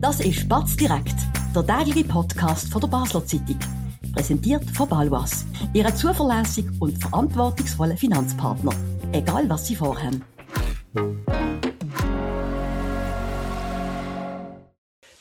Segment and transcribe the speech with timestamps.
[0.00, 1.14] Das ist Batz direkt,
[1.54, 3.58] der tägliche Podcast von der Basler Zeitung.
[4.14, 8.72] Präsentiert von Balwas, Ihrem zuverlässigen und verantwortungsvollen Finanzpartner.
[9.12, 10.24] Egal was Sie vorhaben.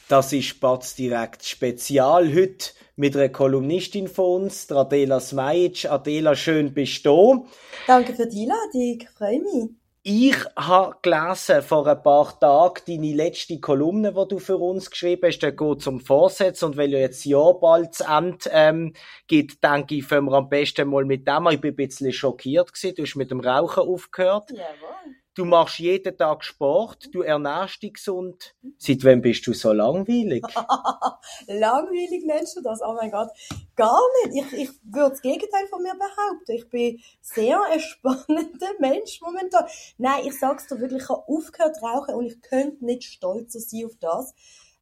[0.08, 5.92] Das ist Spatz direkt Spezial heute mit einer Kolumnistin von uns, Adela Smajic.
[5.92, 7.48] Adela, schön bist du
[7.86, 9.79] Danke für die Einladung, freue mich.
[10.02, 15.28] Ich habe gelesen vor ein paar Tagen deine letzte Kolumne, die du für uns geschrieben
[15.28, 15.40] hast.
[15.40, 18.94] Der geht zum Vorsatz und weil ja jetzt Jahr bald zu Ende ähm,
[19.28, 21.54] geht, denke ich, fangen wir am besten mal mit dem an.
[21.54, 22.96] Ich bin ein bisschen schockiert gewesen.
[22.96, 24.52] Du hast mit dem Rauchen aufgehört.
[24.52, 25.19] Jawohl.
[25.40, 28.58] Du machst jeden Tag Sport, du ernährst dich gesund.
[28.78, 30.44] Seit wann bist du so langweilig?
[31.48, 32.82] Langweilig nennst du das?
[32.82, 33.30] Oh mein Gott.
[33.78, 34.52] Gar nicht.
[34.52, 36.52] Ich, ich würde das Gegenteil von mir behaupten.
[36.52, 39.64] Ich bin sehr ein spannender Mensch momentan.
[39.98, 43.54] Nein, ich sag's dir wirklich, ich habe aufgehört zu rauchen und ich könnte nicht stolz
[43.54, 44.34] sein auf das.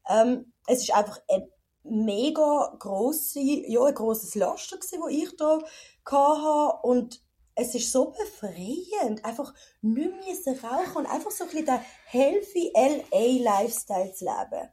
[0.09, 1.47] Ähm, es ist einfach eine
[1.83, 5.59] mega grosse, ja, ein grosses Laster das ich da
[6.03, 6.77] hatte.
[6.81, 7.21] Und
[7.57, 12.71] es ist so befreiend, einfach nicht mehr rauchen und einfach so ein bisschen den healthy
[12.75, 14.69] LA-Lifestyle zu leben.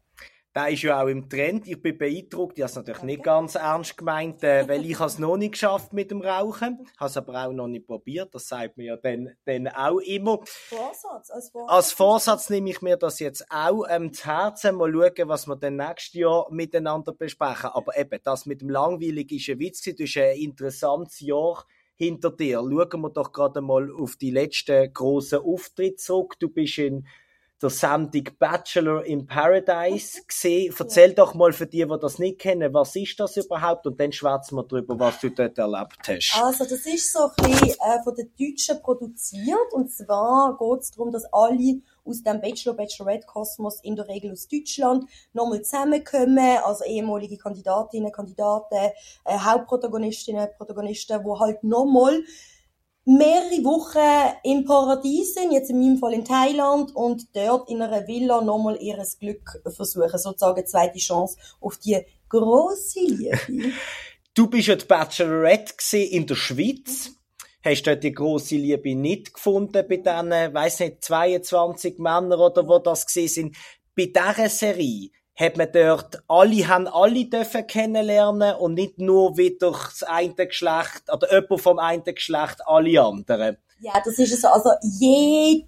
[0.54, 1.66] Der ist ja auch im Trend.
[1.66, 2.58] Ich bin beeindruckt.
[2.58, 3.12] Ich habe es natürlich Danke.
[3.12, 6.86] nicht ganz ernst gemeint, äh, weil ich es noch nicht geschafft mit dem Rauchen.
[6.96, 8.32] Habe es aber auch noch nicht probiert.
[8.32, 10.38] Das sagt mir ja dann, dann auch immer.
[10.44, 11.72] Vorsatz, als Vorsatz.
[11.72, 14.76] Als Vorsatz nehme ich mir das jetzt auch ähm, zu Herzen.
[14.76, 17.70] Mal schauen, was wir dann nächstes Jahr miteinander besprechen.
[17.72, 19.82] Aber eben, das mit dem Langweilig ist ein Witz.
[19.82, 21.64] Du hast ein interessantes Jahr
[21.96, 22.58] hinter dir.
[22.58, 26.34] Schauen wir doch gerade mal auf die letzten grossen Auftritte zurück.
[26.38, 27.06] Du bist in
[27.64, 30.74] der Sendung Bachelor in Paradise gesehen.
[30.78, 33.86] Erzähl doch mal für die, die das nicht kennen, was ist das überhaupt?
[33.86, 36.38] Und dann schwätzen wir darüber, was du dort erlebt hast.
[36.42, 39.72] Also, das ist so ein bisschen äh, von den Deutschen produziert.
[39.72, 45.08] Und zwar geht es darum, dass alle aus dem Bachelor-Bachelorette-Kosmos in der Regel aus Deutschland
[45.32, 46.58] nochmal zusammenkommen.
[46.64, 48.90] Also ehemalige Kandidatinnen, Kandidaten,
[49.24, 52.22] äh, Hauptprotagonistinnen, Protagonisten, die halt nochmal
[53.04, 58.06] mehrere Wochen im Paradies sind, jetzt in meinem Fall in Thailand, und dort in einer
[58.06, 63.38] Villa nochmal ihres Glück versuchen, sozusagen zweite Chance auf die grosse Liebe.
[64.36, 67.12] Du bist ja die Bachelorette in der Schweiz.
[67.62, 72.80] Hast dort die grosse Liebe nicht gefunden bei diesen, weiss nicht, 22 Männern oder wo
[72.80, 73.56] das gesehen sind.
[73.96, 79.72] Bei dieser Serie hat man dort, alle haben alle dürfen kennenlernen und nicht nur wieder
[79.72, 83.56] das eine Geschlecht, oder jemand vom einen Geschlecht alle anderen.
[83.80, 84.48] Ja, das ist es so.
[84.48, 85.66] Also jede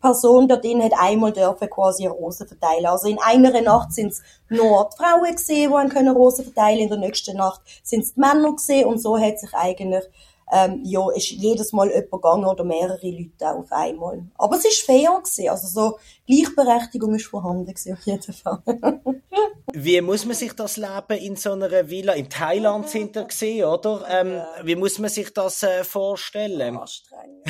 [0.00, 2.86] Person dort drin hat einmal dürfen quasi eine Rose verteilen.
[2.86, 6.80] Also in einer Nacht sind es nur die Frauen gesehen, die können Rosen verteilen.
[6.80, 10.04] In der nächsten Nacht sind es die Männer gesehen und so hat sich eigentlich
[10.52, 14.24] ähm, ja, ist jedes Mal jemand gegangen oder mehrere Leute auch auf einmal.
[14.36, 15.48] Aber es ist fair gewesen.
[15.48, 18.62] Also so Gleichberechtigung ist vorhanden gewesen, auf jeden Fall.
[19.72, 23.66] Wie muss man sich das Leben in so einer Villa, in Thailand sind ihr gesehen,
[23.66, 24.06] oder?
[24.08, 26.76] Ähm, wie muss man sich das äh, vorstellen?
[26.76, 27.46] anstrengend.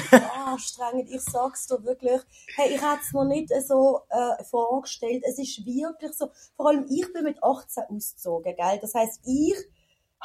[0.47, 1.11] anstrengend.
[1.11, 2.21] Ich sag's dir wirklich.
[2.57, 5.23] Hey, ich hätte es mir nicht so äh, vorgestellt.
[5.29, 6.31] Es ist wirklich so.
[6.57, 8.79] Vor allem ich bin mit 18 ausgezogen, gell?
[8.81, 9.55] Das heißt, ich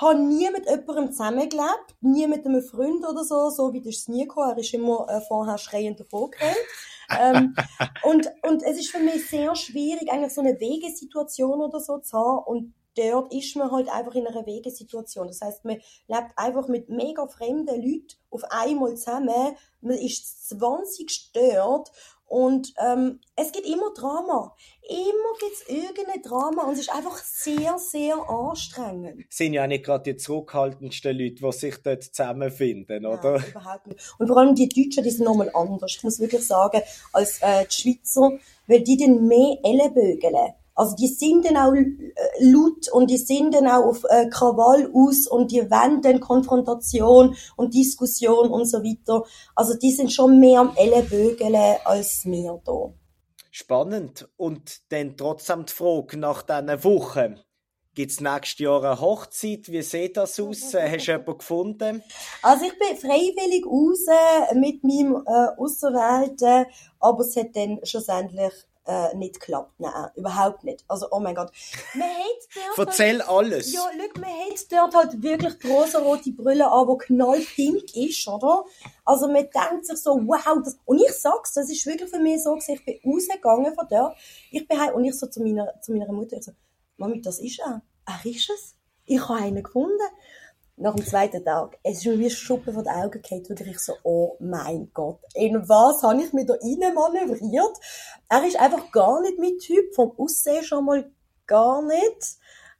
[0.02, 4.10] habe nie mit jemandem zusammengelebt, nie mit einem Freund oder so, so wie das ist
[4.10, 4.52] nie gekommen.
[4.52, 6.58] Er ist immer äh, vorher schreiend davon gerannt.
[7.20, 7.56] ähm,
[8.04, 12.18] und, und es ist für mich sehr schwierig, eigentlich so eine Wegesituation oder so zu
[12.18, 12.44] haben.
[12.46, 15.28] Und dort ist man halt einfach in einer Wegesituation.
[15.28, 19.56] Das heißt, man lebt einfach mit mega fremden Leuten auf einmal zusammen.
[19.82, 21.92] Man ist 20 dort
[22.32, 24.56] und ähm, es gibt immer Drama.
[24.88, 29.26] Immer gibt's irgendein Drama und es ist einfach sehr, sehr anstrengend.
[29.30, 33.34] Sind ja nicht gerade die zurückhaltendsten Leute, die sich dort zusammenfinden, oder?
[33.34, 34.16] Nein, überhaupt nicht.
[34.18, 35.94] Und vor allem die Deutschen, die sind nochmal anders.
[35.94, 36.82] Ich muss wirklich sagen,
[37.12, 40.54] als äh, die Schweizer, weil die dann mehr Ellenbögeln.
[40.82, 44.90] Also die sind dann auch äh, laut und die sind dann auch auf äh, Krawall
[44.92, 49.24] aus und die wollen dann Konfrontation und Diskussion und so weiter.
[49.56, 51.56] Also die sind schon mehr am Ellenbögeln
[51.86, 52.92] als wir da.
[53.52, 54.28] Spannend.
[54.38, 57.40] Und dann trotzdem die Frage nach diesen Wochen.
[57.94, 59.72] Gibt es nächstes Jahr eine Hochzeit?
[59.72, 60.74] Wie sieht das aus?
[60.74, 62.04] Äh, Hast du jemanden gefunden?
[62.42, 64.08] Also ich bin freiwillig raus
[64.56, 66.66] mit meinem äh, Auserwählten,
[67.00, 68.54] aber es hat dann schlussendlich
[68.92, 69.74] äh, nicht geklappt.
[69.78, 70.84] Nein, überhaupt nicht.
[70.88, 71.52] Also, oh mein Gott.
[71.94, 73.72] Man hat dort Erzähl alles.
[73.72, 78.66] Ja, schau, man hat dort halt wirklich die rosa-rote Brille an, die knallpink ist, oder?
[79.06, 82.44] Also man denkt sich so, wow, das, und ich sag's, das ist wirklich für mich
[82.44, 84.18] so gewesen, ich bin rausgegangen von dort,
[84.52, 86.52] ich bin heim, und ich so zu meiner, zu meiner Mutter, ich so,
[86.98, 87.82] Mami, das ist er.
[88.06, 88.76] Er ist es.
[89.06, 89.98] Ich habe einen gefunden.
[90.82, 93.94] Nach dem zweiten Tag, es ist mir wie Schuppen von den Augen gefallen, ich so,
[94.04, 97.78] oh mein Gott, in was habe ich mich da rein manövriert?
[98.30, 101.10] Er ist einfach gar nicht mein Typ, vom Aussehen schon mal
[101.46, 102.38] gar nicht,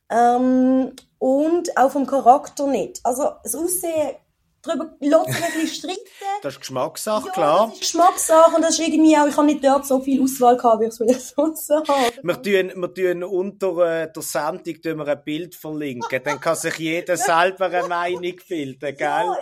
[0.10, 3.00] ähm, und auch vom Charakter nicht.
[3.04, 4.16] Also, das Aussehen
[4.62, 6.02] darüber lässt sich ein bisschen streiten.
[6.42, 7.66] Das ist Geschmackssache, ja, klar.
[7.68, 10.58] Das ist Geschmackssache und das ist irgendwie auch, ich habe nicht dort so viel Auswahl
[10.58, 12.12] gehabt, wie ich es sonst habe.
[12.24, 16.22] Wir tun, wir tun unter äh, der Sendung tun wir ein Bild verlinken.
[16.24, 18.98] Dann kann sich jeder selber eine Meinung bilden, gell?
[18.98, 19.38] Ja,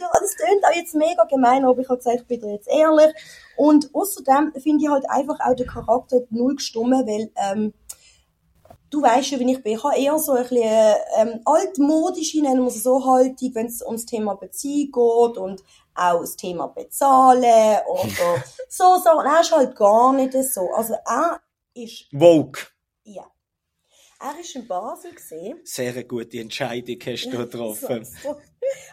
[0.00, 2.68] ja, das klingt auch jetzt mega gemein, aber ich habe gesagt, ich bin da jetzt
[2.68, 3.14] ehrlich.
[3.56, 7.72] Und außerdem finde ich halt einfach auch den Charakter null gestummen, weil, ähm,
[8.94, 9.74] du weißt ja, wie ich bin.
[9.74, 13.82] Ich habe eher so ein bisschen ähm, altmodische, nennen wir es so, Haltung, wenn es
[13.82, 15.64] ums Thema Beziehung geht und
[15.94, 19.26] auch das Thema Bezahlen oder so Sachen.
[19.26, 20.70] Er ist halt gar nicht so.
[20.74, 21.40] Also er
[21.74, 22.62] ist, Vogue.
[23.04, 23.24] ja.
[24.20, 25.60] Er ist in Basel gesehen.
[25.64, 28.04] Sehr gute Entscheidung hast du getroffen.
[28.04, 28.36] So, so.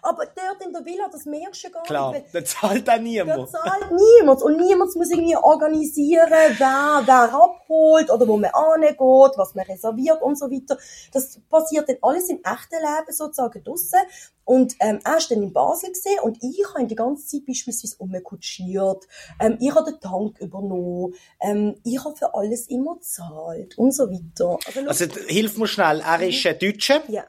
[0.01, 2.25] Aber dort in der Villa, das merkst du gar Klar, nicht.
[2.33, 3.49] weil dann zahlt auch Da niemand.
[3.49, 4.41] zahlt niemand.
[4.41, 10.21] Und niemand muss irgendwie organisieren, wer, wer abholt oder wo man angeht, was man reserviert
[10.21, 10.77] und so weiter.
[11.13, 13.99] Das passiert dann alles im echten Leben sozusagen draussen.
[14.43, 17.95] Und ähm, er ist dann in Basel gesehen und ich habe die ganze Zeit beispielsweise
[17.99, 19.07] umgekutschiert.
[19.39, 21.13] Ähm, ich habe den Tank übernommen.
[21.39, 24.57] Ähm, ich habe für alles immer gezahlt und so weiter.
[24.65, 26.01] Also, Also, hilf mir schnell.
[26.01, 27.23] Er ist ein Deutscher, ja,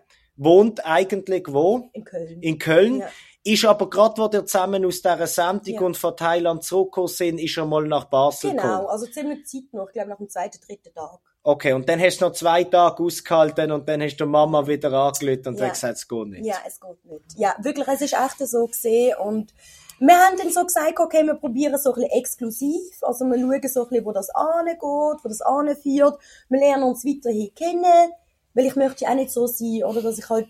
[0.45, 1.89] wohnt eigentlich wo?
[1.93, 2.43] in Köln.
[2.43, 2.99] In Köln.
[3.01, 3.09] Ja.
[3.45, 5.81] Ist aber gerade, wo ihr zusammen aus dieser Sendung Ja.
[5.81, 8.87] und von Thailand zurückgekommen sind, ist er mal nach Basel Genau, gekommen.
[8.89, 11.19] also ziemlich Zeit noch, ich glaube nach dem zweiten, dritten Tag.
[11.43, 14.93] Okay, und dann hast du noch zwei Tage ausgehalten und dann hast du Mama wieder
[14.93, 15.67] angelötet und Ja.
[15.67, 16.47] hat gesagt, es geht nicht.
[16.47, 17.25] Ja, es geht nicht.
[17.37, 19.53] Ja, wirklich, es ist echt so gesehen und
[19.99, 23.69] wir haben dann so gesagt, okay, wir probieren so ein bisschen exklusiv, also wir schauen
[23.69, 26.17] so ein bisschen, wo das angeht, wo das anführt,
[26.49, 28.13] wir lernen uns weiterhin kennen,
[28.55, 30.49] weil ich möchte ja auch nicht so sein, oder dass ich halt,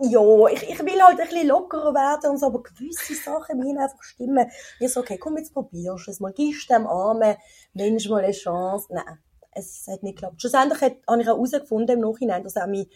[0.00, 3.78] ja, ich, ich will halt ein bisschen lockerer werden und so, aber gewisse Sachen müssen
[3.78, 4.50] einfach stimmen.
[4.80, 7.36] Ich so, okay, komm, jetzt probierst du es mal, gibst dem armen
[7.74, 8.86] Mensch mal eine Chance.
[8.90, 9.18] Nein,
[9.52, 10.40] es hat nicht geklappt.
[10.40, 12.88] Schlussendlich hat, habe ich auch herausgefunden im Nachhinein, dass er mich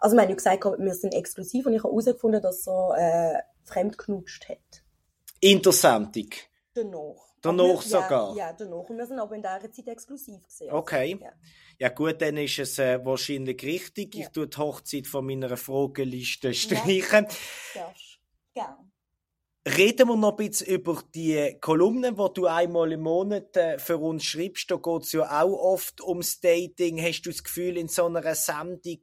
[0.00, 3.42] also, wir haben ja gesagt, wir sind exklusiv und ich habe herausgefunden, dass er äh,
[3.64, 4.82] fremd knutscht hat.
[5.40, 6.30] In der Sendung.
[6.74, 7.29] Danach.
[7.42, 8.36] Danach wir- sogar?
[8.36, 8.88] Ja, ja, danach.
[8.88, 10.70] Und wir sind aber in dieser Zeit exklusiv gewesen.
[10.70, 11.18] Okay.
[11.20, 11.32] Ja.
[11.78, 14.14] Ja gut, dann ist es äh, wahrscheinlich richtig.
[14.14, 14.28] Ich Ja.
[14.28, 17.26] tue die Hochzeit von meiner Frageliste streichen.
[17.74, 18.18] Darfst.
[18.54, 18.90] Gern.
[19.66, 23.98] Reden wir noch ein bisschen über die Kolumnen, die du einmal im Monat äh, für
[23.98, 24.70] uns schreibst.
[24.70, 27.00] Da geht es ja auch oft ums Dating.
[27.02, 29.00] Hast du das Gefühl, in so einer Sendung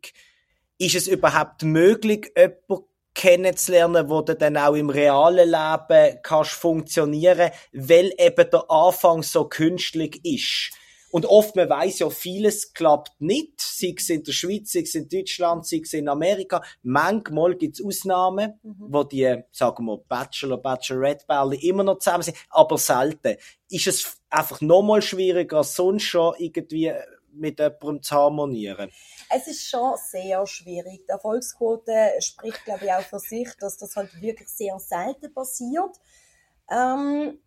[0.80, 2.86] ist es überhaupt möglich, jemanden
[3.18, 9.46] kennenzulernen, wo du dann auch im realen Leben kannst funktionieren, weil eben der Anfang so
[9.46, 10.72] künstlich ist.
[11.10, 14.94] Und oft, man weiß ja, vieles klappt nicht, sei es in der Schweiz, sei es
[14.94, 16.62] in Deutschland, sei es in Amerika.
[16.84, 22.78] Manchmal gibt es Ausnahmen, wo die, sagen wir, Bachelor, Bachelorette-Bälle immer noch zusammen sind, aber
[22.78, 23.38] selten.
[23.70, 26.92] Ist es einfach nochmal schwieriger als sonst schon irgendwie
[27.40, 28.92] mit jemandem zu harmonieren?
[29.30, 31.06] Es ist schon sehr schwierig.
[31.08, 35.98] Die Erfolgsquote spricht, glaube ich, auch für sich, dass das halt wirklich sehr selten passiert.
[36.70, 37.40] Ähm,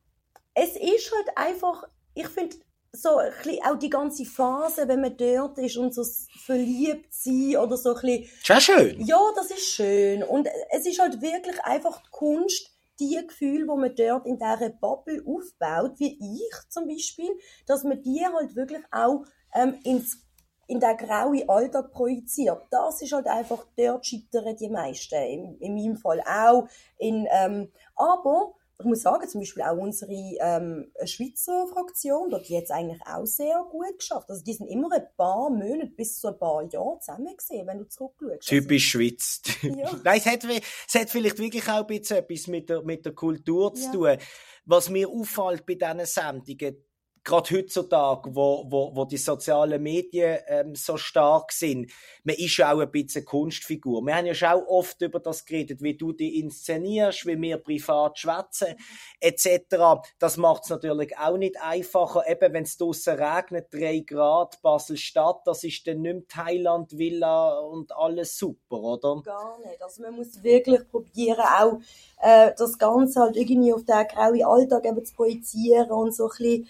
[0.54, 1.84] es ist halt einfach,
[2.14, 2.56] ich finde,
[2.92, 6.02] so ein bisschen auch die ganze Phase, wenn man dort ist und so
[6.44, 9.00] verliebt sein oder so ein bisschen, Ist auch schön.
[9.06, 10.22] ja, das ist schön.
[10.24, 14.70] Und es ist halt wirklich einfach die Kunst, die Gefühle, wo man dort in dieser
[14.70, 17.30] Bubble aufbaut, wie ich zum Beispiel,
[17.66, 20.18] dass man die halt wirklich auch ähm, ins,
[20.66, 22.62] in den grauen Alltag projiziert.
[22.70, 25.14] Das ist halt einfach, dort scheitern die meisten.
[25.16, 26.68] In, in meinem Fall auch.
[26.98, 32.54] In, ähm, aber ich muss sagen, zum Beispiel auch unsere ähm, Schweizer Fraktion, dort die
[32.54, 34.30] jetzt eigentlich auch sehr gut geschafft.
[34.30, 37.78] Also die sind immer ein paar Monate bis zu ein paar Jahre zusammen gesehen, wenn
[37.78, 38.48] du zurückschaust.
[38.48, 39.42] Typisch Schweiz.
[39.62, 39.90] Ja.
[40.04, 43.12] Nein, es hat, es hat vielleicht wirklich auch ein bisschen etwas mit der, mit der
[43.12, 43.92] Kultur zu Ja.
[43.92, 44.16] tun.
[44.64, 46.82] Was mir auffällt bei diesen Sendungen,
[47.24, 51.92] gerade heutzutage, wo, wo, wo die sozialen Medien ähm, so stark sind,
[52.24, 54.02] man ist ja auch ein bisschen Kunstfigur.
[54.02, 58.18] Wir haben ja schon oft über das geredet, wie du die inszenierst, wie wir privat
[58.18, 58.74] schwätzen,
[59.20, 60.02] etc.
[60.18, 62.28] Das macht es natürlich auch nicht einfacher.
[62.28, 67.58] Eben, wenn es draussen regnet, drei Grad, Basel-Stadt, das ist dann nicht mehr Thailand, Villa
[67.58, 69.22] und alles super, oder?
[69.22, 69.82] Gar nicht.
[69.82, 71.80] Also man muss wirklich probieren, auch
[72.22, 76.28] äh, das Ganze halt irgendwie auf den grauen Alltag eben zu projizieren und so ein
[76.30, 76.68] bisschen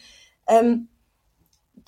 [0.50, 0.88] ähm,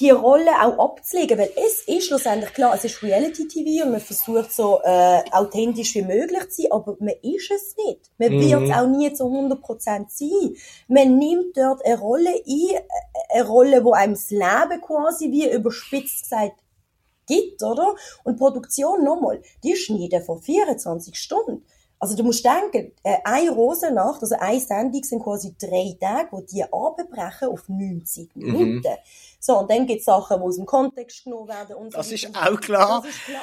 [0.00, 4.52] die Rolle auch abzulegen, weil es ist schlussendlich klar, es ist Reality-TV und man versucht
[4.52, 8.10] so äh, authentisch wie möglich zu sein, aber man ist es nicht.
[8.18, 8.40] Man Mhm.
[8.40, 10.56] wird es auch nie zu 100% sein.
[10.88, 12.80] Man nimmt dort eine Rolle ein, äh,
[13.34, 16.56] eine Rolle, wo einem das Leben quasi wie überspitzt gesagt
[17.28, 17.94] gibt, oder?
[18.24, 21.64] Und Produktion nochmal, die schneiden vor 24 Stunden.
[22.02, 26.40] Also du musst denken, äh, eine Rosennacht, also eine Sendung sind quasi drei Tage, wo
[26.40, 28.52] die abbrechen auf 90 Mhm.
[28.52, 28.94] Minuten.
[29.38, 32.06] So, und dann gibt es Sachen, die aus dem Kontext genommen werden und so Das
[32.08, 33.02] weiter ist so auch klar.
[33.04, 33.42] das ist klar?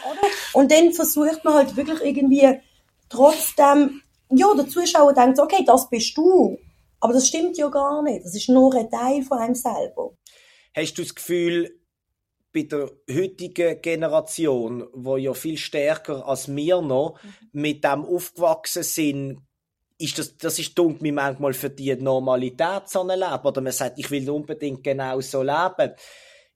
[0.51, 2.59] Und dann versucht man halt wirklich irgendwie
[3.07, 6.57] trotzdem, ja, der Zuschauer denkt, okay, das bist du.
[6.99, 8.25] Aber das stimmt ja gar nicht.
[8.25, 10.11] Das ist nur ein Teil von einem selber.
[10.75, 11.78] Hast du das Gefühl,
[12.51, 17.19] bei der heutigen Generation, wo ja viel stärker als wir noch
[17.51, 19.41] mit dem aufgewachsen sind,
[19.99, 23.43] ist das, das ist dunkel mir manchmal für die Normalität so ein Leben.
[23.43, 25.93] Oder man sagt, ich will unbedingt genau so leben.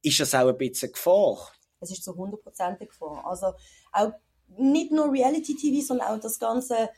[0.01, 1.51] Ist das auch ein bisschen Gefahr?
[1.79, 3.25] Es ist zu 100% Gefahr.
[3.25, 3.47] Also
[3.91, 4.13] auch
[4.57, 6.89] nicht nur Reality-TV, sondern auch das ganze,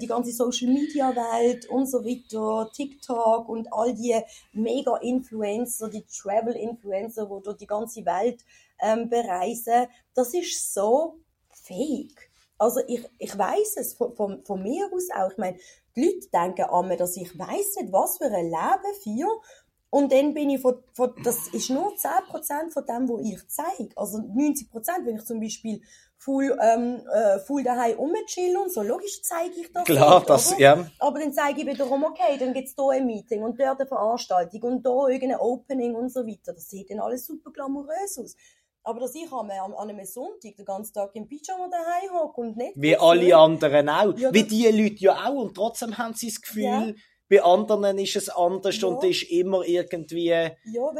[0.00, 4.20] die ganze Social-Media-Welt und so weiter, TikTok und all die
[4.52, 8.44] Mega-Influencer, die Travel-Influencer, die durch die ganze Welt
[8.80, 11.18] ähm, bereisen, das ist so
[11.50, 12.30] fake.
[12.58, 15.30] Also ich, ich weiß es von, von, von mir aus auch.
[15.30, 15.56] Ich meine,
[15.96, 19.40] die Leute denken an dass ich weiß nicht, was für ein Leben führe.
[19.88, 23.96] Und dann bin ich von, von das ist nur 10% von dem, was ich zeige.
[23.96, 25.82] Also 90%, wenn ich zum Beispiel
[26.22, 30.52] full, ähm, äh, full daheim rumchill und so, logisch zeige ich das Klar, nicht, das,
[30.52, 30.60] oder?
[30.60, 30.86] ja.
[30.98, 34.62] Aber dann zeige ich wiederum, okay, dann gibt's hier ein Meeting und dort eine Veranstaltung
[34.62, 36.52] und da irgendein Opening und so weiter.
[36.52, 38.36] Das sieht dann alles super glamourös aus.
[38.82, 42.56] Aber dass ich einem, an einem Sonntag den ganzen Tag im Pyjama daheim hocke und
[42.56, 42.72] nicht...
[42.76, 44.16] Wie alle anderen auch.
[44.18, 45.34] Ja, Wie die Leute ja auch.
[45.42, 46.92] Und trotzdem haben sie das Gefühl, Ja.
[47.30, 48.88] bei anderen ist es anders Ja.
[48.88, 50.50] und ist immer irgendwie Ja,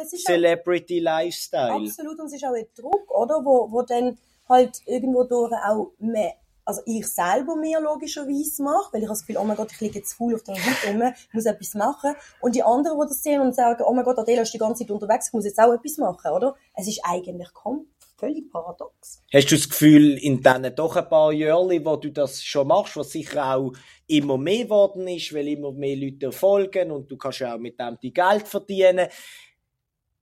[0.01, 1.73] es Celebrity Lifestyle.
[1.73, 3.45] Absolut, und es ist auch ein Druck, oder?
[3.45, 4.17] Wo, wo dann
[4.51, 6.35] halt irgendwo durch auch mehr,
[6.67, 9.99] also ich selber mir logischerweise mache, weil ich das Gefühl, oh mein Gott, ich liege
[10.01, 11.03] jetzt voll auf der Haut rum,
[11.33, 12.15] muss etwas machen.
[12.41, 14.85] Und die anderen, die das sehen und sagen, oh mein Gott, Adela ist die ganze
[14.85, 16.55] Zeit unterwegs, ich muss jetzt auch etwas machen, oder?
[16.75, 17.87] Es ist eigentlich kom-
[18.19, 19.23] völlig paradox.
[19.33, 22.97] Hast du das Gefühl, in diesen doch ein paar Jahren, wo du das schon machst,
[22.97, 23.73] was sicher auch
[24.07, 27.81] immer mehr geworden ist, weil immer mehr Leute folgen und du kannst ja auch mit
[27.81, 29.09] dem die Geld verdienen,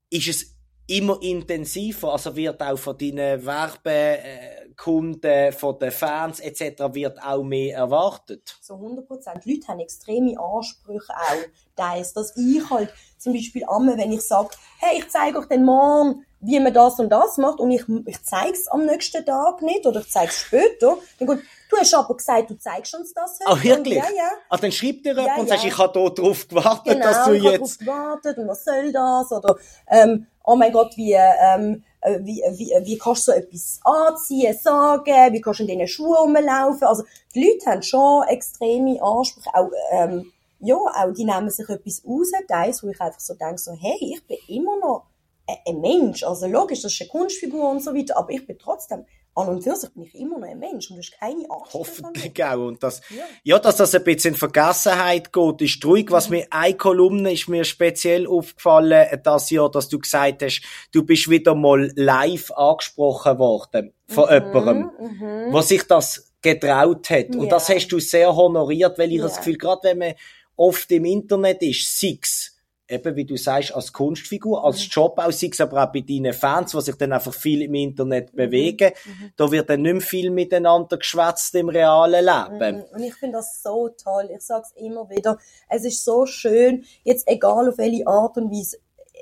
[0.09, 0.55] ist es
[0.89, 6.83] immer intensiver, also wird auch von deinen Werbekunden, von den Fans etc.
[6.93, 8.57] wird auch mehr erwartet.
[8.61, 9.45] So 100 Prozent.
[9.45, 11.75] Die Leute haben extreme Ansprüche auch.
[11.75, 15.63] Teils, dass ich halt zum Beispiel amme, wenn ich sage, hey, ich zeige euch den
[15.63, 19.61] morgen, wie man das und das macht und ich, ich zeige es am nächsten Tag
[19.61, 23.13] nicht oder ich zeige es später, dann gut, du hast aber gesagt, du zeigst uns
[23.13, 23.59] das heute.
[23.59, 23.97] Ah, wirklich?
[23.97, 24.31] Und ja, ja.
[24.49, 25.49] Ah, dann schreibt dir jemand Ja, und ja.
[25.49, 27.59] sagst, ich habe drauf gewartet, Genau, dass du ich habe jetzt...
[27.59, 29.31] darauf gewartet und was soll das?
[29.31, 29.55] Oder,
[29.89, 34.57] ähm, oh mein Gott, wie, ähm, äh, wie, wie, wie kannst du so etwas anziehen,
[34.57, 36.87] sagen, wie kannst du in diesen Schuhen rumlaufen?
[36.87, 37.03] Also,
[37.35, 42.31] die Leute haben schon extreme Ansprüche, auch, ähm, ja, auch die nehmen sich etwas raus,
[42.47, 45.03] teils, wo ich einfach so denke, so, hey, ich bin immer noch
[45.47, 46.23] ein- ein Mensch.
[46.23, 49.63] Also logisch, das ist eine Kunstfigur und so weiter, aber ich bin trotzdem, an und
[49.63, 52.23] für sich bin ich immer noch ein Mensch und du hast keine Ansprüche an mich.
[52.23, 52.67] Hoffentlich auch.
[52.67, 53.23] Und das, Ja.
[53.43, 56.07] ja, dass das ein bisschen in Vergessenheit geht, ist ruhig.
[56.11, 61.03] Was mir, eine Kolumne ist mir speziell aufgefallen, das Jahr, dass du gesagt hast, du
[61.03, 65.53] bist wieder mal live angesprochen worden von jemandem, Mhm.
[65.53, 67.35] was sich das getraut hat.
[67.35, 67.49] Und Ja.
[67.49, 69.23] das hast du sehr honoriert, weil ich Ja.
[69.23, 70.13] das Gefühl, gerade wenn man
[70.55, 72.55] oft im Internet ist, six,
[72.89, 74.89] eben wie du sagst, als Kunstfigur, als Mhm.
[74.91, 77.73] Job auch, sei es aber auch bei deinen Fans, die sich dann einfach viel im
[77.75, 78.37] Internet Mhm.
[78.37, 78.91] bewegen,
[79.37, 82.77] da wird dann nicht mehr viel miteinander geschwätzt im realen Leben.
[82.77, 82.83] Mhm.
[82.93, 84.29] Und ich finde das so toll.
[84.35, 85.37] Ich sage es immer wieder.
[85.69, 88.77] Es ist so schön, jetzt egal auf welche Art und Weise,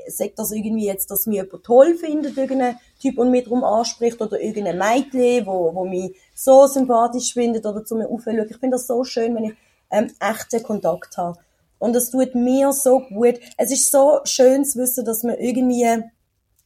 [0.10, 4.22] sagt das irgendwie jetzt, dass mich jemand toll findet, irgendein Typ und mich darum anspricht,
[4.22, 8.50] oder irgendein Mädchen, wo, wo mich so sympathisch findet oder zu mir aufschaut.
[8.50, 9.54] Ich finde das so schön, wenn ich
[9.92, 11.40] ähm, echten Kontakt habe.
[11.80, 13.40] Und das tut mir so gut.
[13.58, 15.88] Es ist so schön zu wissen, dass man irgendwie,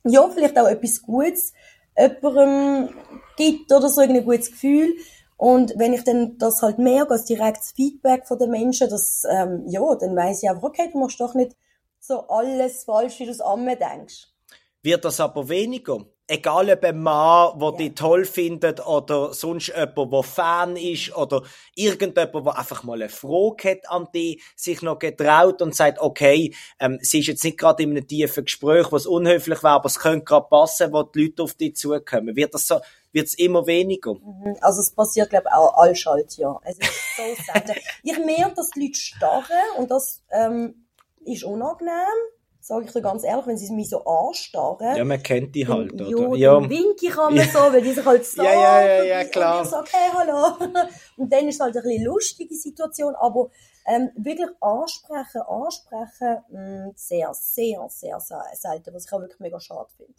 [0.04, 1.54] ja, vielleicht auch etwas Gutes
[1.98, 2.90] jemandem
[3.38, 4.96] gibt oder so, ein gutes Gefühl.
[5.38, 9.64] Und wenn ich dann das halt merke, als direktes Feedback von den Menschen, das, ähm,
[9.68, 11.56] ja, dann weiss ich einfach, okay, du machst doch nicht
[12.00, 14.28] so alles falsch, wie du es an denkst.
[14.84, 16.06] Wird das aber weniger?
[16.28, 17.78] Egal ob ein Mann, der Ja.
[17.78, 21.42] dich toll findet, oder sonst jemand, der Fan ist, oder
[21.76, 26.54] irgendjemand, der einfach mal eine Frage hat an dich, sich noch getraut und sagt, okay,
[26.80, 30.00] ähm, sie ist jetzt nicht gerade in einem tiefen Gespräch, was unhöflich wäre, aber es
[30.00, 32.36] könnte gerade passen, wo die Leute auf dich zukommen.
[32.36, 32.80] Wird das so,
[33.12, 34.14] wird es immer weniger?
[34.14, 34.56] Mhm.
[34.62, 36.58] Also es passiert, glaube ich, auch allschalt, ja.
[36.64, 37.74] Es ist so selten.
[38.04, 40.88] ich merke, dass die Leute starren und das ähm,
[41.26, 41.92] ist unangenehm,
[42.62, 44.96] sage ich dir ganz ehrlich, wenn sie mich so anstarren.
[44.96, 46.38] Ja, man kennt die halt, Dann- oder?
[46.38, 49.20] Ja, dann winke ich einmal so, weil die sich halt so Ja, ja, ja, ja,
[49.22, 49.64] und klar.
[49.64, 50.56] ich so, okay, hallo.
[51.18, 53.50] Und dann ist es halt eine bisschen lustige Situation, aber
[53.86, 59.60] ähm, wirklich ansprechen, ansprechen, mh, sehr, sehr, sehr, sehr selten, was ich auch wirklich mega
[59.60, 60.14] schade finde.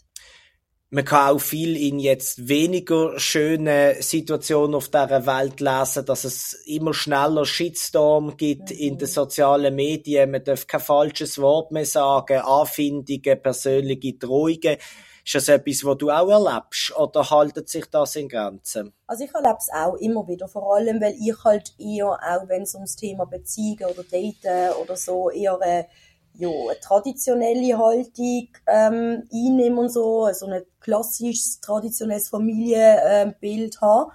[0.94, 6.52] Man kann auch viel in jetzt weniger schönen Situationen auf dieser Welt lesen, dass es
[6.66, 8.76] immer schneller Shitstorm gibt mhm.
[8.76, 10.30] in den sozialen Medien.
[10.30, 14.76] Man darf kein falsches Wort mehr sagen, Anfindungen, persönliche Drohungen.
[15.24, 18.92] Ist das etwas, was du auch erlebst oder haltet sich das in Grenzen?
[19.06, 22.62] Also ich erlebe es auch immer wieder, vor allem, weil ich halt eher, auch wenn
[22.62, 25.86] es ums Thema Beziehungen oder Daten oder so, eher eine
[26.34, 34.12] ja, eine traditionelle Haltung ähm, einnehmen und so, so ein klassisches, traditionelles Familienbild haben.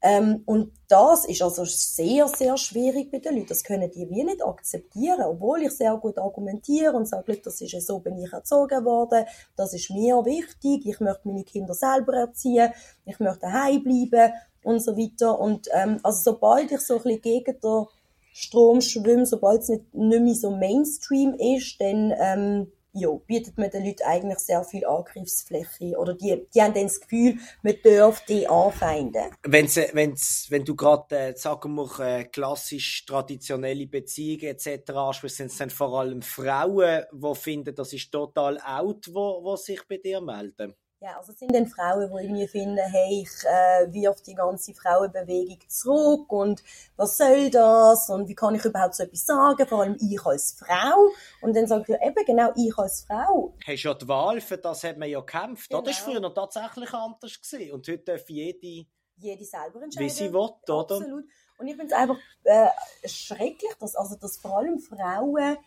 [0.00, 3.48] Ähm, und das ist also sehr, sehr schwierig bei den Leuten.
[3.48, 7.72] Das können die wie nicht akzeptieren, obwohl ich sehr gut argumentiere und sage, das ist
[7.72, 9.24] ja so, bin ich erzogen worden,
[9.56, 12.72] das ist mir wichtig, ich möchte meine Kinder selber erziehen,
[13.06, 15.38] ich möchte daheim bleiben und so weiter.
[15.38, 17.86] Und ähm, also sobald ich so ein bisschen gegen der
[18.40, 23.68] Strom schwimmen, sobald es nicht, nicht mehr so Mainstream ist, dann ähm, ja, bietet man
[23.68, 25.96] den Leuten eigentlich sehr viel Angriffsfläche.
[25.98, 29.24] Oder die, die haben dann das Gefühl, man darf die anfeinden.
[29.42, 34.88] Wenn's, wenn's, wenn du gerade, äh, sagen wir, äh, klassisch traditionelle Beziehungen etc.
[34.90, 39.56] ansprichst, sind es dann vor allem Frauen, die finden, das ist total out, wo, wo
[39.56, 40.74] sich bei dir melden?
[41.00, 44.74] Ja, also es sind dann Frauen, die irgendwie finden, hey, ich äh, wirf die ganze
[44.74, 46.60] Frauenbewegung zurück und
[46.96, 50.56] was soll das und wie kann ich überhaupt so etwas sagen, vor allem ich als
[50.58, 51.08] Frau.
[51.40, 53.54] Und dann sagt er eben genau, ich als Frau.
[53.64, 55.70] Hast ja die Wahl, für das hat man ja gekämpft.
[55.70, 55.82] Genau.
[55.82, 57.72] Das war früher tatsächlich anders gewesen.
[57.74, 58.88] und heute darf jede,
[59.18, 60.04] jede selber entscheiden.
[60.04, 60.96] Wie sie will, oder?
[60.96, 61.24] Absolut.
[61.58, 62.68] Und ich finde es einfach äh,
[63.04, 65.58] schrecklich, dass, also, dass vor allem Frauen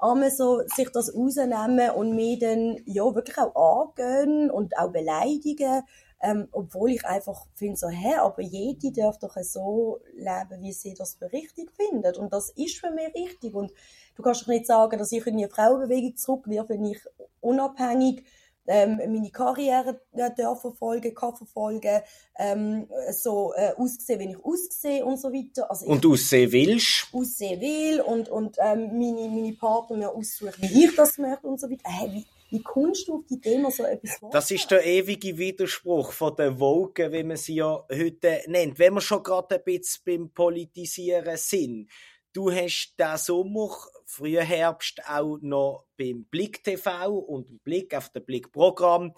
[0.00, 5.82] einmal so sich das rausnehmen und mir dann ja wirklich auch angehen und auch beleidigen,
[6.22, 10.94] ähm, obwohl ich einfach finde so, hä, aber jede darf doch so leben, wie sie
[10.94, 12.18] das für richtig findet.
[12.18, 13.54] Und das ist für mich richtig.
[13.54, 13.72] Und
[14.16, 17.00] du kannst doch nicht sagen, dass ich in die Frauenbewegung zurückwirf, wenn ich
[17.40, 18.24] unabhängig
[18.66, 22.00] ähm, meine Karriere äh, verfolgen, kann verfolgen,
[22.38, 25.70] ähm, so äh, aussehen, wenn ich aussehe und so weiter.
[25.70, 27.08] Also und aussehen willst?
[27.12, 31.60] Aussehen will und, und ähm, meine, meine Partner mir aussuchen, wie ich das möchte und
[31.60, 31.82] so weiter.
[31.84, 34.32] Äh, wie, wie kommst du auf die Idee, so etwas vorzunehmen?
[34.32, 38.78] Das ist der ewige Widerspruch von der Wogen, wie man sie ja heute nennt.
[38.78, 41.90] Wenn wir schon gerade ein bisschen beim Politisieren sind.
[42.32, 43.76] Du hast diesen Sommer
[44.10, 49.14] früher Herbst auch noch beim Blick TV und im Blick auf dem Blick Programm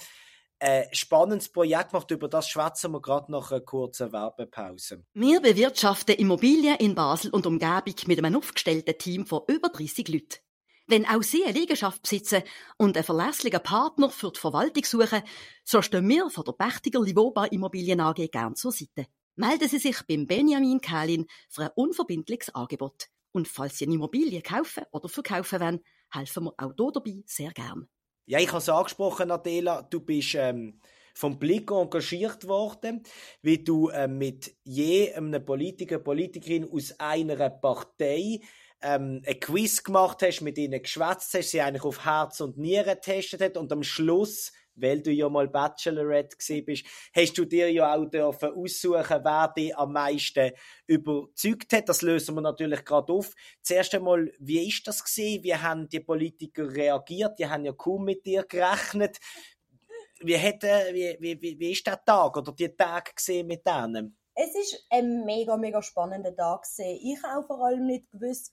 [0.62, 2.10] ein spannendes Projekt gemacht.
[2.10, 5.04] Über das schwätzen wir gerade nach einer kurzen Werbepause.
[5.12, 10.38] Wir bewirtschaften Immobilien in Basel und Umgebung mit einem aufgestellten Team von über 30 Leuten.
[10.86, 12.42] Wenn auch Sie eine Liegenschaft besitzen
[12.76, 15.22] und einen verlässlichen Partner für die Verwaltung suchen,
[15.64, 19.06] so stehen wir von der Pächtiger Livoba Immobilien AG gern zur Seite.
[19.36, 23.08] Melden Sie sich beim Benjamin Kählin für ein unverbindliches Angebot.
[23.32, 25.80] Und falls Sie eine Immobilie kaufen oder verkaufen wollen,
[26.12, 27.88] helfen wir auch hier dabei sehr gern.
[28.26, 30.78] Ja, ich habe es angesprochen, Adela, du bist ähm,
[31.14, 33.02] vom Blick engagiert worden,
[33.42, 38.40] wie du ähm, mit je einem Politiker, Politikerin aus einer Partei
[38.82, 42.94] ähm, ein Quiz gemacht hast, mit ihnen geschwätzt hast, sie eigentlich auf Herz und Nieren
[42.94, 47.94] getestet hat und am Schluss weil du ja mal Bachelorette bist, hast du dir ja
[47.94, 50.52] auch dürfen aussuchen, wer dich am meisten
[50.86, 51.88] überzeugt hat.
[51.88, 53.34] Das lösen wir natürlich gerade auf.
[53.62, 55.42] Zuerst einmal, wie ist das gewesen?
[55.44, 57.38] Wie haben die Politiker reagiert?
[57.38, 59.18] Die haben ja kaum mit dir gerechnet.
[60.20, 64.16] Wie, hat, wie, wie, wie, wie ist der Tag oder die Tage gesehen mit denen?
[64.34, 66.98] Es ist ein mega, mega spannender Tag gewesen.
[67.02, 68.52] Ich auch vor allem nicht gewusst,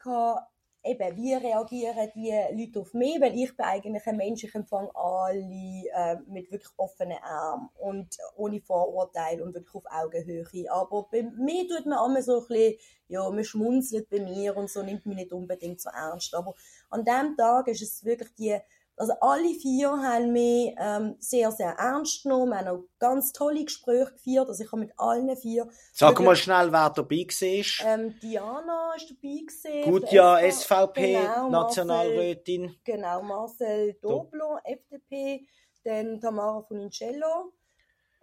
[0.83, 4.89] eben, wie reagieren die Leute auf mich, weil ich bin eigentlich ein Mensch, ich empfange
[4.95, 10.71] alle äh, mit wirklich offenen Armen und ohne Vorurteile und wirklich auf Augenhöhe.
[10.71, 14.69] Aber bei mir tut man immer so ein bisschen, ja, man schmunzelt bei mir und
[14.69, 16.33] so nimmt mich nicht unbedingt so ernst.
[16.33, 16.53] Aber
[16.89, 18.57] an dem Tag ist es wirklich die
[18.99, 22.49] also alle vier haben mich ähm, sehr, sehr ernst genommen.
[22.49, 24.49] Wir haben auch ganz tolle Gespräche geführt.
[24.49, 25.69] Also ich habe mit allen vier...
[25.93, 27.87] Sag mal schnell, wer dabei war.
[27.87, 29.39] Ähm, Diana ist dabei.
[29.39, 32.63] Gewesen, Gut, ja, SVP, genau, Nationalrätin.
[32.63, 35.47] Marcel, genau, Marcel Doblo, FDP.
[35.85, 37.53] Dann Tamara von Incello.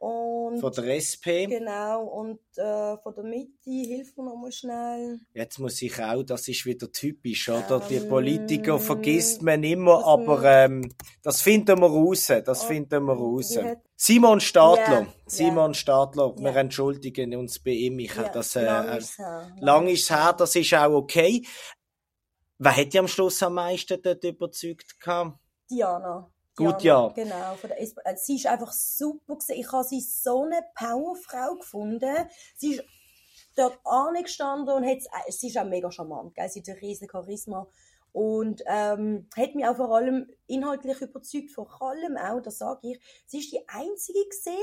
[0.06, 1.46] Und von der SP.
[1.46, 5.18] Genau, und äh, von der Mitte, hilf mir nochmal schnell.
[5.34, 7.80] Jetzt muss ich auch, das ist wieder typisch, oder?
[7.82, 10.92] Ähm, die Politiker vergisst man immer, aber ähm,
[11.22, 13.58] das finden wir raus, das oh, finden wir raus.
[13.96, 15.74] Simon Stadler, yeah, Simon yeah.
[15.74, 16.44] Stadler, yeah.
[16.44, 19.56] wir entschuldigen uns bei ihm, ich yeah, das, äh, lang äh, ist her.
[19.58, 21.44] lang ist her, das ist auch okay.
[22.58, 25.36] Wer hat dich am Schluss am meisten dort überzeugt gehabt?
[25.68, 26.30] Diana.
[26.56, 27.08] Gut, ja.
[27.08, 27.50] Genau.
[27.52, 27.68] Also,
[28.16, 29.36] sie ist einfach super.
[29.48, 32.14] Ich habe sie so eine Powerfrau gefunden.
[32.56, 32.84] Sie ist
[33.56, 36.48] dort angestanden und hat, sie ist auch mega charmant, gell?
[36.48, 37.66] sie hat ein riesiges Charisma.
[38.12, 43.00] Und ähm, hat mich auch vor allem inhaltlich überzeugt, vor allem auch, das sage ich,
[43.26, 44.56] sie ist die einzige gesehen,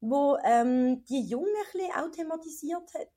[0.00, 3.10] wo ähm, die Jungen ein auch thematisiert hat.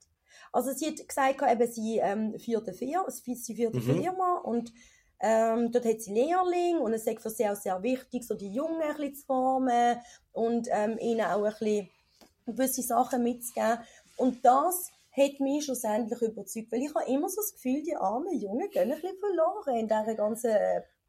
[0.51, 4.01] Also sie hat gesagt, eben, sie ähm, führt eine Firma, sie führt eine Mhm.
[4.01, 4.73] Firma und
[5.19, 8.51] ähm, dort hat sie Lehrling und es ist für sie auch sehr wichtig, so die
[8.51, 9.99] Jungen ein bisschen zu formen
[10.31, 11.89] und ähm, ihnen auch ein bisschen
[12.45, 13.79] gewisse Sachen mitzugeben.
[14.17, 18.39] Und das hat mich schlussendlich überzeugt, weil ich habe immer so das Gefühl, die armen
[18.39, 20.55] Jungen gehen ein bisschen verloren in dieser ganzen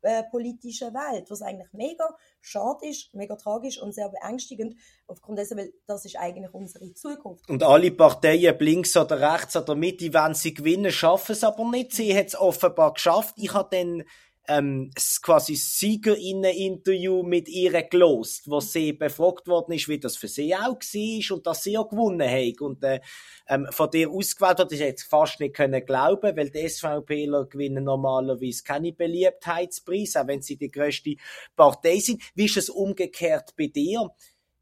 [0.02, 2.08] äh, Welt, was eigentlich mega
[2.40, 7.48] schade ist, mega tragisch und sehr beängstigend, aufgrund dessen, weil das ist eigentlich unsere Zukunft.
[7.48, 11.92] Und alle Parteien, links oder rechts oder Mitte, wenn sie gewinnen, schaffen es aber nicht.
[11.92, 13.34] Sie hat es offenbar geschafft.
[13.36, 14.04] Ich habe dann
[14.48, 14.90] ähm,
[15.22, 20.78] quasi Siegerinnen-Interview mit ihr gelost, wo sie befragt worden ist, wie das für sie auch
[20.80, 22.60] war und dass sie auch gewonnen hat.
[22.60, 23.00] Und äh,
[23.48, 27.84] ähm, von dir ausgewählt hat, ich jetzt fast nicht können glauben, weil die SVPler gewinnen
[27.84, 31.16] normalerweise keine Beliebtheitspreise, auch wenn sie die grösste
[31.54, 32.22] Partei sind.
[32.34, 34.10] Wie ist es umgekehrt bei dir?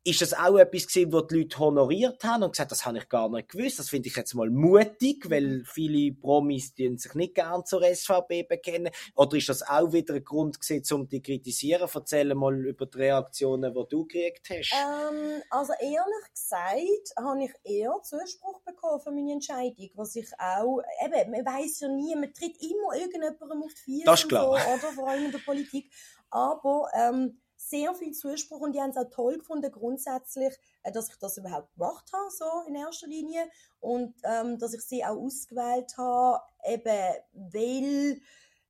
[0.07, 3.09] Ist das auch etwas gewesen, wo die Leute honoriert haben und gesagt, das habe ich
[3.09, 3.81] gar nicht gewusst.
[3.81, 8.93] Das finde ich jetzt mal mutig, weil viele Promis sich nicht gern zur SVP bekennen.
[9.17, 11.89] Oder ist das auch wieder ein Grund gewesen, um die zu kritisieren?
[11.93, 14.73] Erzähl mal über die Reaktionen, die du gekriegt hast.
[14.73, 20.83] Ähm, also ehrlich gesagt, habe ich eher Zuspruch bekommen für meine Entscheidung, was ich auch,
[21.05, 24.45] eben, man weiß ja nie, man tritt immer irgendjemandem auf die Füße, Das ist klar.
[24.45, 25.91] so, oder vor allem in der Politik,
[26.31, 31.11] aber ähm, sehr viel Zuspruch und die haben es auch toll gefunden grundsätzlich, äh, dass
[31.11, 33.49] ich das überhaupt gemacht habe, so in erster Linie.
[33.81, 38.21] Und ähm, dass ich sie auch ausgewählt habe, eben weil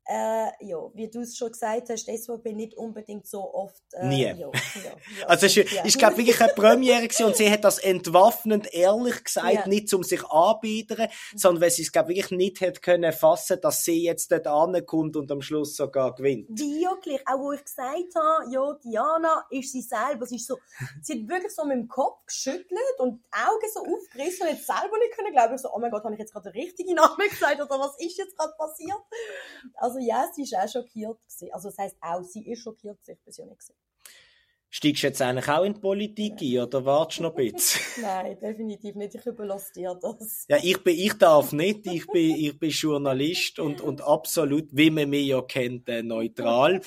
[0.09, 3.83] äh, ja, wie du es schon gesagt hast, die SVP nicht unbedingt so oft.
[3.93, 4.23] Äh, Nie.
[4.23, 4.51] Ja, ja,
[5.21, 5.85] ja, Also es ja.
[5.85, 10.05] ist glaube wirklich eine Premiere gewesen und sie hat das entwaffnend ehrlich gesagt, nicht um
[10.05, 14.31] sich anbiedern, sondern weil sie es glaube wirklich nicht hätte können fassen, dass sie jetzt
[14.31, 16.49] dort ankommt und am Schluss sogar gewinnt.
[16.51, 20.27] Wirklich, auch wo ich gesagt habe, ja, Diana ist sie selber.
[20.27, 20.59] Sie ist so,
[21.03, 24.67] sie hat wirklich so mit dem Kopf geschüttelt und die Augen so aufgerissen und jetzt
[24.67, 25.55] selber nicht können glauben.
[25.55, 27.99] Ich so, oh mein Gott, habe ich jetzt gerade den richtigen Namen gesagt oder was
[27.99, 29.01] ist jetzt gerade passiert?
[29.75, 31.53] Also ja, sie ist auch schockiert gewesen.
[31.53, 32.99] Also das heisst auch, sie ist schockiert.
[33.07, 33.75] Ich bin sie ja nicht gewesen.
[34.69, 37.81] Steigst du jetzt eigentlich auch in die Politik ein oder wartest du noch ein bisschen?
[38.03, 39.15] Nein, definitiv nicht.
[39.15, 40.45] Ich überlasse dir das.
[40.49, 41.87] Ja, ich bin, ich darf nicht.
[41.87, 46.83] Ich bin, ich bin Journalist und, und absolut, wie man mich ja kennt, äh, neutral.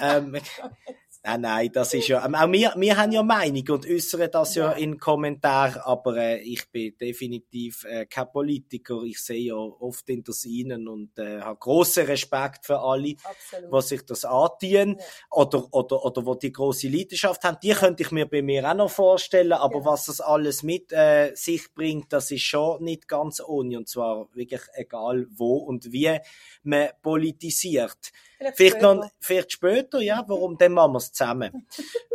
[0.00, 0.36] Ähm,
[1.26, 4.54] Nein, nein, das ist ja, ähm, auch wir, wir haben ja Meinung und äußern das
[4.54, 4.72] ja, Ja.
[4.78, 9.02] in Kommentaren, aber äh, ich bin definitiv äh, kein Politiker.
[9.02, 13.74] Ich sehe ja oft hinter ihnen und äh, habe großen Respekt für alle, Absolut.
[13.74, 15.04] die sich das antun Ja.
[15.32, 17.58] oder, oder, oder wo die große Leidenschaft haben.
[17.60, 19.84] Die könnte ich mir bei mir auch noch vorstellen, aber Ja.
[19.84, 24.28] was das alles mit äh, sich bringt, das ist schon nicht ganz ohne und zwar
[24.32, 26.20] wirklich egal wo und wie
[26.62, 28.12] man politisiert.
[28.38, 28.94] Vielleicht später.
[28.94, 31.66] noch, vielleicht später, ja, warum, dann machen wir es zusammen.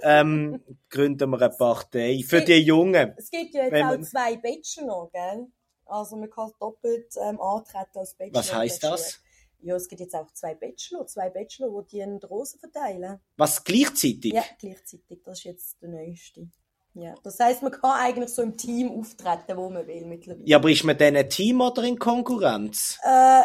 [0.04, 3.14] ähm, gründen wir eine Partei für die Jungen.
[3.18, 5.48] Es gibt ja jetzt auch man- zwei Bachelor, gell?
[5.86, 8.36] Also man kann doppelt ähm, antreten als Bachelor.
[8.40, 8.98] Was heisst Bachelor.
[8.98, 9.20] das?
[9.64, 13.20] Ja, es gibt jetzt auch zwei Bachelor, zwei Bachelor, die die Rosen verteilen.
[13.38, 14.34] Was gleichzeitig?
[14.34, 15.22] Ja, gleichzeitig.
[15.24, 16.48] Das ist jetzt der neueste.
[16.94, 17.14] Ja.
[17.24, 20.46] Das heisst, man kann eigentlich so im Team auftreten, wo man will mittlerweile.
[20.46, 22.98] Ja, aber ist man dann ein Team oder in Konkurrenz?
[23.04, 23.44] Äh,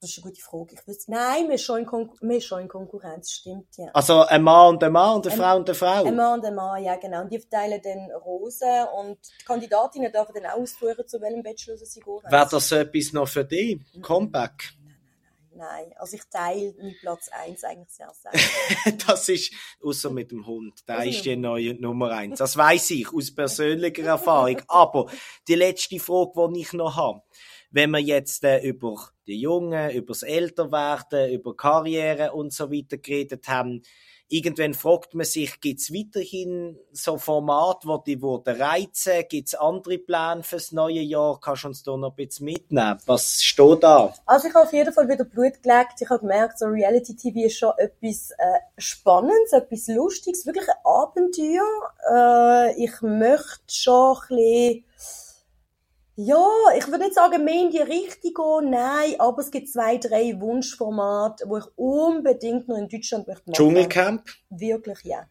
[0.00, 0.74] das ist eine gute Frage.
[0.74, 3.86] Ich wüsste, nein, man ist schon in, Kon ist schon in Konkurrenz, stimmt, ja.
[3.94, 6.04] Also ein Mann und ein Mann und eine Ein- Frau und eine Frau?
[6.04, 7.22] Ein Mann und ein Mann, ja genau.
[7.22, 11.76] Und die verteilen dann Rosen und die Kandidatinnen dürfen dann auch ausführen, zu welchem Bachelor
[11.78, 12.20] sie gehen.
[12.28, 13.78] Wäre das so etwas noch für dich?
[14.02, 14.72] Comeback?
[15.58, 18.98] Nein, also ich teile meinen Platz 1 eigentlich sehr selten.
[19.06, 22.38] Das ist, außer mit dem Hund, der ist die neue Nummer eins.
[22.38, 24.60] Das weiß ich aus persönlicher Erfahrung.
[24.68, 25.06] Aber
[25.48, 27.22] die letzte Frage, die ich noch habe,
[27.76, 32.96] wenn wir jetzt äh, über die Jungen, über das Älterwerden, über Karriere und so weiter
[32.96, 33.82] geredet haben,
[34.28, 39.24] irgendwann fragt man sich, gibt es weiterhin so Formate, wo die wurden reizen?
[39.28, 41.38] Gibt es andere Pläne fürs neue Jahr?
[41.38, 42.98] Kannst du uns da noch ein bisschen mitnehmen?
[43.04, 44.14] Was steht da?
[44.24, 46.00] Also ich habe auf jeden Fall wieder Blut gelegt.
[46.00, 52.72] Ich habe gemerkt, so Reality-TV ist schon etwas äh, Spannendes, etwas Lustiges, wirklich ein Abenteuer.
[52.72, 55.25] Äh, ich möchte schon ein bisschen,
[56.16, 59.98] ja, ich würde nicht sagen, mehr in die Richtung gehen, nein, aber es gibt zwei,
[59.98, 63.54] drei Wunschformate, wo ich unbedingt noch in Deutschland möchte machen.
[63.54, 64.26] Dschungelcamp?
[64.48, 65.26] Wirklich, ja.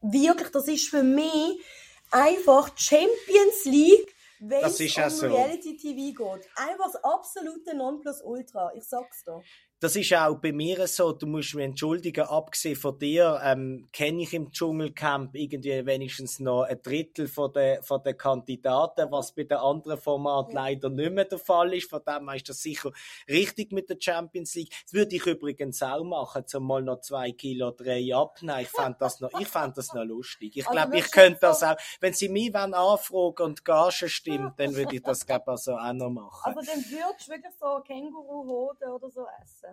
[0.00, 1.62] Wirklich, das ist für mich
[2.10, 5.26] einfach Champions League, wenn es um so.
[5.26, 6.48] Reality TV geht.
[6.56, 8.72] Einfach das absolute Nonplusultra.
[8.76, 9.42] Ich sag's dir.
[9.80, 14.22] Das ist auch bei mir so, du musst mich entschuldigen, abgesehen von dir, ähm, kenne
[14.22, 19.44] ich im Dschungelcamp irgendwie wenigstens noch ein Drittel von der, von der Kandidaten, was bei
[19.44, 21.88] den anderen Formaten leider nicht mehr der Fall ist.
[21.88, 22.90] Von dem her ist das sicher
[23.28, 24.74] richtig mit der Champions League.
[24.82, 28.60] Das würde ich übrigens auch machen, zum mal noch zwei Kilo drei abnehmen.
[28.62, 30.56] Ich fand das noch, ich fand das noch lustig.
[30.56, 34.58] Ich also glaube, ich könnte das auch, wenn sie mich wollen anfragen und Gage stimmt,
[34.58, 36.50] dann würde ich das glaube ich so auch noch machen.
[36.50, 39.67] Aber dann würdest du wirklich so Känguru-Hoden oder so essen?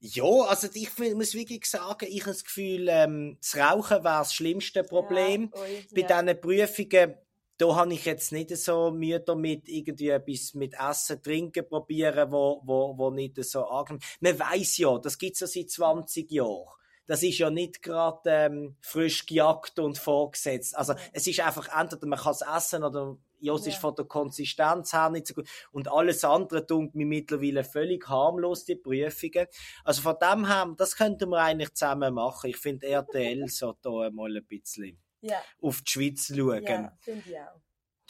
[0.00, 4.32] Ja, also ich muss wirklich sagen, ich habe das Gefühl, ähm, das Rauchen wäre das
[4.32, 5.52] schlimmste Problem.
[5.54, 5.60] Ja,
[5.94, 6.22] Bei ja.
[6.22, 7.14] diesen Prüfungen,
[7.58, 12.62] da habe ich jetzt nicht so Mühe damit, irgendwie etwas mit Essen, Trinken probieren, wo,
[12.64, 16.66] wo, wo nicht so angenehm Man weiß ja, das gibt es ja seit 20 Jahren.
[17.06, 20.76] Das ist ja nicht gerade ähm, frisch gejagt und vorgesetzt.
[20.76, 24.04] Also es ist einfach entweder man kann es essen oder ja, es ist von der
[24.04, 25.48] Konsistenz her nicht so gut.
[25.72, 29.46] Und alles andere tut mir mittlerweile völlig harmlos, die Prüfungen.
[29.84, 32.50] Also von dem her, das könnten wir eigentlich zusammen machen.
[32.50, 35.42] Ich finde, RTL sollte da mal ein bisschen ja.
[35.60, 36.64] auf die Schweiz schauen.
[36.64, 37.60] Ja, finde ich auch.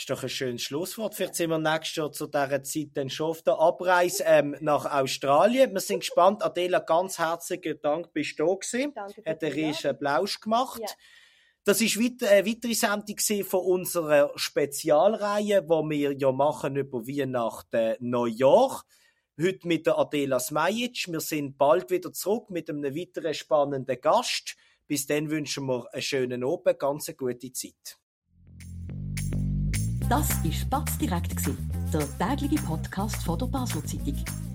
[0.00, 1.14] Das ist doch ein schönes Schlusswort.
[1.14, 4.86] Vielleicht sind wir nächstes Jahr zu dieser Zeit dann schon auf der Abreise ähm, nach
[4.86, 5.74] Australien.
[5.74, 6.42] Wir sind gespannt.
[6.42, 8.94] Adela, ganz herzlichen Dank, bist du da gewesen.
[8.94, 9.22] Danke.
[9.26, 10.80] Hat einen riesen Blausch gemacht.
[10.80, 10.88] Ja.
[11.64, 18.82] Das ist eine weitere Sendung von unserer Spezialreihe, die wir ja machen über Weihnachten, Neujahr.
[19.38, 21.08] Heute mit der Adela Smajic.
[21.08, 24.56] Wir sind bald wieder zurück mit einem weiteren spannenden Gast.
[24.86, 27.98] Bis dann wünschen wir einen schönen Abend, ganz eine gute Zeit.
[30.08, 31.34] Das war Spatz direkt,
[31.92, 34.49] der tägliche Podcast von der Basler Zeitung.